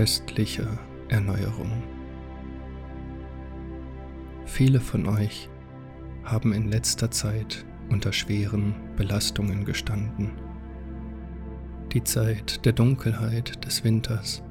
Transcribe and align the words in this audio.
köstliche 0.00 0.66
Erneuerung. 1.10 1.70
Viele 4.46 4.80
von 4.80 5.06
euch 5.06 5.50
haben 6.24 6.54
in 6.54 6.70
letzter 6.70 7.10
Zeit 7.10 7.66
unter 7.90 8.10
schweren 8.10 8.74
Belastungen 8.96 9.66
gestanden. 9.66 10.30
Die 11.92 12.02
Zeit 12.02 12.64
der 12.64 12.72
Dunkelheit 12.72 13.62
des 13.66 13.84
Winters 13.84 14.42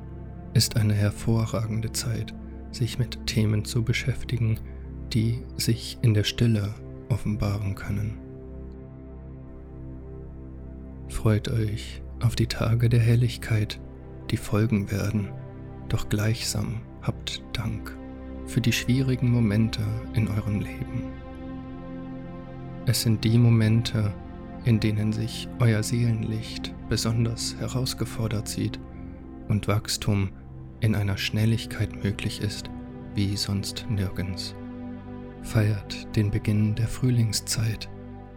ist 0.54 0.78
eine 0.78 0.94
hervorragende 0.94 1.92
Zeit, 1.94 2.32
sich 2.70 3.00
mit 3.00 3.26
Themen 3.26 3.66
zu 3.66 3.84
beschäftigen, 3.84 4.60
die 5.14 5.42
sich 5.58 5.98
in 6.04 6.14
der 6.14 6.26
Stille 6.26 6.76
offenbaren 7.10 7.74
können. 7.74 8.20
Freut 11.08 11.50
euch 11.50 12.04
auf 12.20 12.36
die 12.36 12.46
Tage 12.46 12.88
der 12.88 13.00
Helligkeit, 13.00 13.80
die 14.30 14.38
folgen 14.38 14.92
werden, 14.92 15.30
doch 15.90 16.10
gleichsam 16.10 16.82
habt 17.02 17.44
Dank 17.54 17.96
für 18.46 18.62
die 18.62 18.72
schwierigen 18.72 19.30
Momente 19.32 19.82
in 20.14 20.28
eurem 20.28 20.60
Leben. 20.60 21.12
Es 22.86 23.02
sind 23.02 23.24
die 23.24 23.38
Momente, 23.38 24.14
in 24.66 24.80
denen 24.80 25.14
sich 25.14 25.48
euer 25.60 25.84
Seelenlicht 25.84 26.74
besonders 26.90 27.56
herausgefordert 27.60 28.48
sieht 28.48 28.80
und 29.48 29.68
Wachstum 29.68 30.30
in 30.80 30.96
einer 30.96 31.18
Schnelligkeit 31.18 32.04
möglich 32.04 32.42
ist 32.42 32.70
wie 33.16 33.36
sonst 33.36 33.86
nirgends. 33.90 34.56
Feiert 35.42 36.16
den 36.16 36.32
Beginn 36.32 36.76
der 36.76 36.88
Frühlingszeit, 36.88 37.90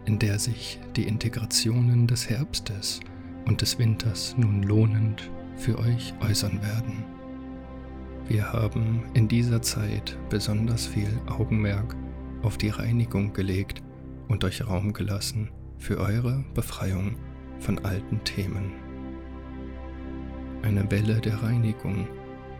in 0.05 0.19
der 0.19 0.39
sich 0.39 0.79
die 0.95 1.03
Integrationen 1.03 2.07
des 2.07 2.29
Herbstes 2.29 2.99
und 3.45 3.61
des 3.61 3.79
Winters 3.79 4.35
nun 4.37 4.63
lohnend 4.63 5.29
für 5.55 5.77
euch 5.79 6.13
äußern 6.21 6.61
werden. 6.61 7.12
Wir 8.27 8.53
haben 8.53 9.03
in 9.13 9.27
dieser 9.27 9.61
Zeit 9.61 10.17
besonders 10.29 10.87
viel 10.87 11.09
Augenmerk 11.27 11.95
auf 12.41 12.57
die 12.57 12.69
Reinigung 12.69 13.33
gelegt 13.33 13.83
und 14.29 14.43
euch 14.45 14.65
Raum 14.65 14.93
gelassen 14.93 15.51
für 15.77 15.97
eure 15.97 16.43
Befreiung 16.53 17.17
von 17.59 17.79
alten 17.79 18.23
Themen. 18.23 18.71
Eine 20.61 20.89
Welle 20.89 21.19
der 21.19 21.43
Reinigung 21.43 22.07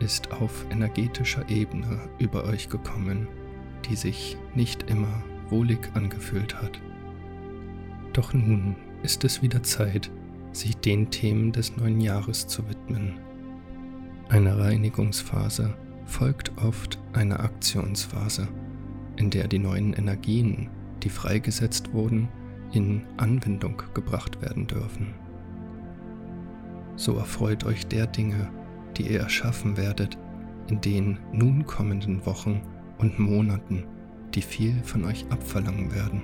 ist 0.00 0.32
auf 0.32 0.66
energetischer 0.70 1.48
Ebene 1.48 2.10
über 2.18 2.44
euch 2.44 2.68
gekommen, 2.68 3.26
die 3.88 3.96
sich 3.96 4.36
nicht 4.54 4.90
immer 4.90 5.22
wohlig 5.48 5.90
angefühlt 5.94 6.60
hat. 6.60 6.78
Doch 8.12 8.34
nun 8.34 8.76
ist 9.02 9.24
es 9.24 9.40
wieder 9.40 9.62
Zeit, 9.62 10.10
sich 10.52 10.76
den 10.76 11.10
Themen 11.10 11.52
des 11.52 11.76
neuen 11.78 12.00
Jahres 12.00 12.46
zu 12.46 12.68
widmen. 12.68 13.18
Eine 14.34 14.58
Reinigungsphase 14.58 15.72
folgt 16.06 16.50
oft 16.60 16.98
einer 17.12 17.38
Aktionsphase, 17.38 18.48
in 19.14 19.30
der 19.30 19.46
die 19.46 19.60
neuen 19.60 19.92
Energien, 19.92 20.70
die 21.04 21.08
freigesetzt 21.08 21.92
wurden, 21.92 22.28
in 22.72 23.02
Anwendung 23.16 23.80
gebracht 23.94 24.42
werden 24.42 24.66
dürfen. 24.66 25.14
So 26.96 27.16
erfreut 27.16 27.62
euch 27.62 27.86
der 27.86 28.08
Dinge, 28.08 28.50
die 28.96 29.12
ihr 29.12 29.20
erschaffen 29.20 29.76
werdet 29.76 30.18
in 30.68 30.80
den 30.80 31.20
nun 31.32 31.64
kommenden 31.64 32.26
Wochen 32.26 32.60
und 32.98 33.20
Monaten, 33.20 33.84
die 34.34 34.42
viel 34.42 34.82
von 34.82 35.04
euch 35.04 35.24
abverlangen 35.30 35.94
werden, 35.94 36.22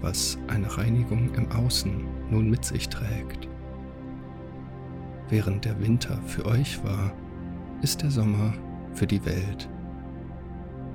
was 0.00 0.36
eine 0.48 0.78
Reinigung 0.78 1.32
im 1.36 1.48
Außen 1.52 1.92
nun 2.28 2.50
mit 2.50 2.64
sich 2.64 2.88
trägt. 2.88 3.46
Während 5.28 5.64
der 5.64 5.80
Winter 5.80 6.20
für 6.26 6.44
euch 6.44 6.82
war, 6.82 7.12
ist 7.82 8.02
der 8.02 8.10
Sommer 8.10 8.54
für 8.94 9.06
die 9.06 9.24
Welt. 9.24 9.68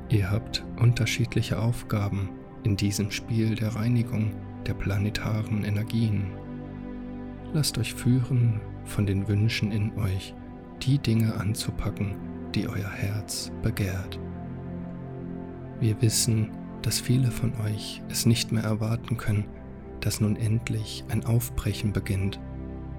Ihr 0.09 0.31
habt 0.31 0.65
unterschiedliche 0.79 1.59
Aufgaben 1.59 2.29
in 2.63 2.77
diesem 2.77 3.11
Spiel 3.11 3.55
der 3.55 3.75
Reinigung 3.75 4.31
der 4.65 4.73
planetaren 4.73 5.65
Energien. 5.65 6.27
Lasst 7.53 7.77
euch 7.77 7.93
führen 7.93 8.61
von 8.85 9.05
den 9.05 9.27
Wünschen 9.27 9.71
in 9.71 9.97
euch, 9.97 10.33
die 10.81 10.97
Dinge 10.97 11.35
anzupacken, 11.35 12.15
die 12.55 12.69
euer 12.69 12.89
Herz 12.89 13.51
begehrt. 13.61 14.17
Wir 15.81 16.01
wissen, 16.01 16.51
dass 16.81 17.01
viele 17.01 17.31
von 17.31 17.53
euch 17.65 18.01
es 18.09 18.25
nicht 18.25 18.53
mehr 18.53 18.63
erwarten 18.63 19.17
können, 19.17 19.45
dass 19.99 20.21
nun 20.21 20.37
endlich 20.37 21.03
ein 21.09 21.25
Aufbrechen 21.25 21.91
beginnt, 21.91 22.39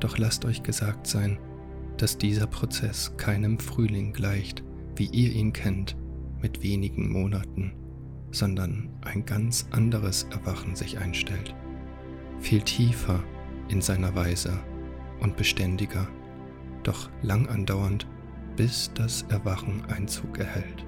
doch 0.00 0.18
lasst 0.18 0.44
euch 0.44 0.62
gesagt 0.62 1.06
sein, 1.06 1.38
dass 1.98 2.16
dieser 2.16 2.46
Prozess 2.46 3.16
keinem 3.16 3.58
Frühling 3.58 4.12
gleicht, 4.12 4.62
wie 4.96 5.06
ihr 5.06 5.32
ihn 5.32 5.52
kennt, 5.52 5.96
mit 6.40 6.62
wenigen 6.62 7.10
Monaten, 7.10 7.72
sondern 8.30 8.88
ein 9.02 9.24
ganz 9.24 9.66
anderes 9.70 10.24
Erwachen 10.30 10.76
sich 10.76 10.98
einstellt, 10.98 11.54
viel 12.40 12.62
tiefer 12.62 13.22
in 13.68 13.80
seiner 13.80 14.14
Weise 14.14 14.58
und 15.20 15.36
beständiger 15.36 16.08
doch 16.84 17.10
lang 17.22 17.48
andauernd, 17.48 18.06
bis 18.56 18.90
das 18.94 19.22
Erwachen 19.28 19.84
Einzug 19.86 20.38
erhält. 20.38 20.84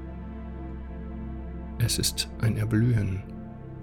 Es 1.78 1.98
ist 1.98 2.30
ein 2.40 2.56
Erblühen, 2.56 3.22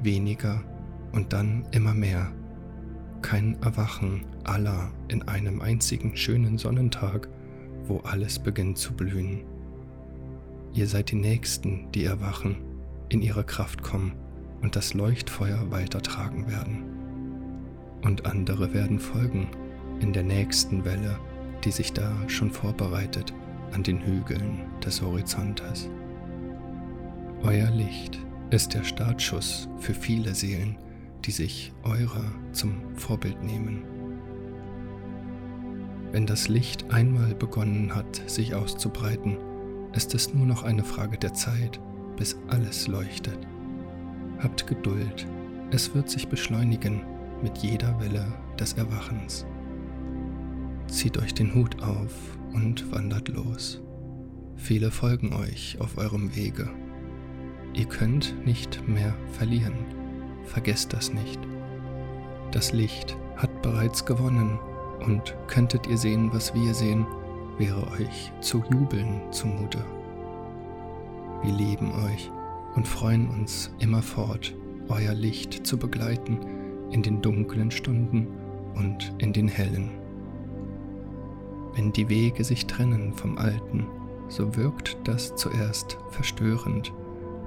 weniger 0.01 0.63
und 1.11 1.33
dann 1.33 1.67
immer 1.71 1.93
mehr. 1.93 2.31
Kein 3.21 3.61
Erwachen 3.61 4.25
aller 4.43 4.91
in 5.07 5.27
einem 5.27 5.61
einzigen 5.61 6.15
schönen 6.15 6.57
Sonnentag, 6.57 7.27
wo 7.87 7.99
alles 7.99 8.39
beginnt 8.39 8.77
zu 8.77 8.93
blühen. 8.93 9.43
Ihr 10.73 10.87
seid 10.87 11.11
die 11.11 11.15
Nächsten, 11.15 11.91
die 11.91 12.05
erwachen, 12.05 12.57
in 13.09 13.21
ihre 13.21 13.43
Kraft 13.43 13.81
kommen 13.81 14.13
und 14.61 14.75
das 14.75 14.93
Leuchtfeuer 14.93 15.71
weitertragen 15.71 16.47
werden. 16.47 16.83
Und 18.03 18.25
andere 18.25 18.73
werden 18.73 18.99
folgen 18.99 19.47
in 19.99 20.13
der 20.13 20.23
nächsten 20.23 20.85
Welle 20.85 21.17
die 21.63 21.71
sich 21.71 21.93
da 21.93 22.13
schon 22.27 22.51
vorbereitet 22.51 23.33
an 23.73 23.83
den 23.83 23.99
Hügeln 23.99 24.61
des 24.83 25.01
Horizontes. 25.01 25.89
Euer 27.43 27.69
Licht 27.71 28.17
ist 28.49 28.73
der 28.73 28.83
Startschuss 28.83 29.67
für 29.79 29.93
viele 29.93 30.33
Seelen, 30.33 30.77
die 31.27 31.31
sich 31.31 31.71
eurer 31.83 32.25
zum 32.53 32.95
Vorbild 32.95 33.43
nehmen. 33.43 33.83
Wenn 36.11 36.25
das 36.25 36.47
Licht 36.47 36.89
einmal 36.91 37.35
begonnen 37.35 37.93
hat, 37.93 38.23
sich 38.27 38.55
auszubreiten, 38.55 39.37
ist 39.93 40.15
es 40.15 40.33
nur 40.33 40.45
noch 40.47 40.63
eine 40.63 40.83
Frage 40.83 41.17
der 41.17 41.33
Zeit, 41.33 41.79
bis 42.15 42.37
alles 42.47 42.87
leuchtet. 42.87 43.37
Habt 44.39 44.65
Geduld, 44.65 45.27
es 45.69 45.93
wird 45.93 46.09
sich 46.09 46.27
beschleunigen 46.27 47.03
mit 47.43 47.59
jeder 47.59 47.99
Welle 47.99 48.25
des 48.59 48.73
Erwachens 48.73 49.45
zieht 50.87 51.17
euch 51.17 51.33
den 51.33 51.53
Hut 51.53 51.81
auf 51.81 52.11
und 52.53 52.91
wandert 52.91 53.29
los. 53.29 53.81
Viele 54.55 54.89
folgen 54.91 55.33
euch 55.33 55.77
auf 55.79 55.97
eurem 55.97 56.35
Wege. 56.35 56.69
Ihr 57.73 57.85
könnt 57.85 58.35
nicht 58.45 58.87
mehr 58.87 59.13
verlieren. 59.33 59.96
Vergesst 60.47 60.93
das 60.93 61.13
nicht. 61.13 61.39
Das 62.51 62.71
Licht 62.71 63.17
hat 63.35 63.61
bereits 63.61 64.05
gewonnen 64.05 64.59
und 65.05 65.35
könntet 65.47 65.85
ihr 65.87 65.97
sehen, 65.97 66.31
was 66.33 66.53
wir 66.55 66.73
sehen, 66.73 67.05
wäre 67.57 67.85
euch 67.91 68.31
zu 68.41 68.63
jubeln 68.71 69.21
zumute. 69.31 69.83
Wir 71.43 71.53
lieben 71.53 71.91
euch 72.05 72.31
und 72.75 72.87
freuen 72.87 73.29
uns 73.29 73.71
immerfort, 73.79 74.55
euer 74.89 75.13
Licht 75.13 75.67
zu 75.67 75.77
begleiten 75.77 76.39
in 76.91 77.03
den 77.03 77.21
dunklen 77.21 77.69
Stunden 77.69 78.27
und 78.75 79.13
in 79.17 79.33
den 79.33 79.47
hellen. 79.47 79.91
Wenn 81.75 81.91
die 81.91 82.09
Wege 82.09 82.43
sich 82.43 82.65
trennen 82.65 83.13
vom 83.13 83.37
Alten, 83.37 83.85
so 84.29 84.55
wirkt 84.55 84.97
das 85.03 85.35
zuerst 85.35 85.97
verstörend, 86.09 86.91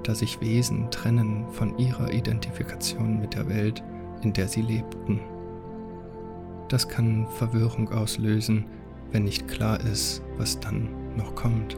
da 0.03 0.15
sich 0.15 0.41
Wesen 0.41 0.89
trennen 0.91 1.45
von 1.51 1.77
ihrer 1.77 2.11
Identifikation 2.11 3.19
mit 3.19 3.35
der 3.35 3.47
Welt, 3.47 3.83
in 4.21 4.33
der 4.33 4.47
sie 4.47 4.61
lebten. 4.61 5.19
Das 6.69 6.87
kann 6.87 7.27
Verwirrung 7.27 7.91
auslösen, 7.91 8.65
wenn 9.11 9.23
nicht 9.23 9.47
klar 9.47 9.79
ist, 9.81 10.21
was 10.37 10.59
dann 10.59 10.89
noch 11.15 11.35
kommt. 11.35 11.77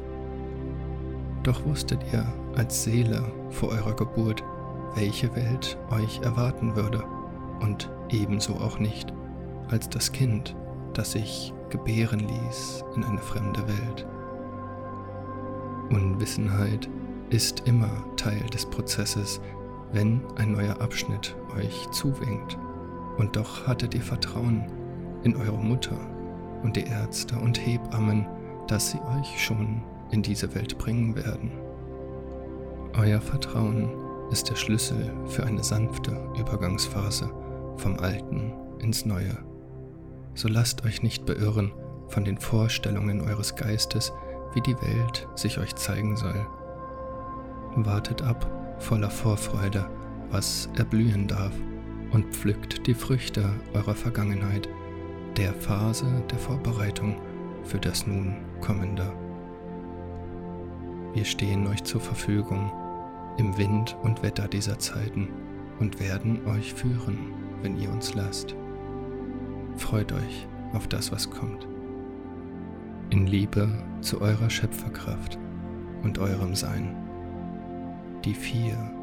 Doch 1.43 1.65
wusstet 1.65 1.99
ihr 2.13 2.25
als 2.55 2.83
Seele 2.83 3.23
vor 3.49 3.69
eurer 3.69 3.95
Geburt, 3.95 4.43
welche 4.95 5.35
Welt 5.35 5.77
euch 5.89 6.21
erwarten 6.21 6.75
würde 6.75 7.03
und 7.59 7.89
ebenso 8.09 8.53
auch 8.53 8.79
nicht 8.79 9.11
als 9.69 9.89
das 9.89 10.11
Kind, 10.11 10.55
das 10.93 11.13
sich 11.13 11.53
gebären 11.69 12.19
ließ 12.19 12.85
in 12.95 13.03
eine 13.03 13.19
fremde 13.19 13.67
Welt. 13.67 14.05
Unwissenheit 15.89 16.87
ist 17.33 17.67
immer 17.67 17.89
Teil 18.15 18.45
des 18.53 18.63
Prozesses, 18.67 19.41
wenn 19.91 20.21
ein 20.35 20.51
neuer 20.51 20.79
Abschnitt 20.79 21.35
euch 21.57 21.89
zuwinkt. 21.89 22.57
Und 23.17 23.35
doch 23.35 23.65
hattet 23.65 23.95
ihr 23.95 24.01
Vertrauen 24.01 24.65
in 25.23 25.35
eure 25.35 25.57
Mutter 25.57 25.97
und 26.61 26.75
die 26.75 26.85
Ärzte 26.85 27.35
und 27.37 27.57
Hebammen, 27.57 28.27
dass 28.67 28.91
sie 28.91 28.99
euch 29.17 29.43
schon 29.43 29.81
in 30.11 30.21
diese 30.21 30.53
Welt 30.53 30.77
bringen 30.77 31.15
werden. 31.15 31.51
Euer 32.95 33.19
Vertrauen 33.19 33.89
ist 34.31 34.51
der 34.51 34.55
Schlüssel 34.55 35.11
für 35.25 35.43
eine 35.43 35.63
sanfte 35.63 36.11
Übergangsphase 36.39 37.31
vom 37.77 37.97
Alten 37.97 38.53
ins 38.77 39.05
Neue. 39.05 39.37
So 40.35 40.47
lasst 40.47 40.85
euch 40.85 41.01
nicht 41.01 41.25
beirren 41.25 41.71
von 42.09 42.25
den 42.25 42.37
Vorstellungen 42.37 43.21
eures 43.21 43.55
Geistes, 43.55 44.13
wie 44.53 44.61
die 44.61 44.79
Welt 44.81 45.27
sich 45.35 45.57
euch 45.57 45.73
zeigen 45.75 46.15
soll. 46.15 46.45
Wartet 47.75 48.21
ab 48.21 48.49
voller 48.79 49.09
Vorfreude, 49.09 49.89
was 50.29 50.69
erblühen 50.77 51.27
darf, 51.27 51.53
und 52.11 52.25
pflückt 52.33 52.85
die 52.85 52.93
Früchte 52.93 53.49
eurer 53.73 53.95
Vergangenheit, 53.95 54.69
der 55.37 55.53
Phase 55.53 56.05
der 56.29 56.37
Vorbereitung 56.37 57.19
für 57.63 57.79
das 57.79 58.05
nun 58.05 58.35
kommende. 58.61 59.11
Wir 61.13 61.25
stehen 61.25 61.65
euch 61.65 61.83
zur 61.83 62.01
Verfügung 62.01 62.71
im 63.37 63.57
Wind 63.57 63.97
und 64.03 64.21
Wetter 64.21 64.47
dieser 64.47 64.77
Zeiten 64.77 65.29
und 65.79 65.99
werden 65.99 66.45
euch 66.45 66.73
führen, 66.73 67.33
wenn 67.63 67.77
ihr 67.77 67.89
uns 67.89 68.13
lasst. 68.13 68.55
Freut 69.77 70.11
euch 70.11 70.47
auf 70.73 70.87
das, 70.87 71.11
was 71.11 71.29
kommt. 71.29 71.67
In 73.09 73.25
Liebe 73.25 73.67
zu 74.01 74.21
eurer 74.21 74.49
Schöpferkraft 74.49 75.39
und 76.03 76.19
eurem 76.19 76.55
Sein 76.55 76.95
die 78.25 78.35
vier. 78.35 79.02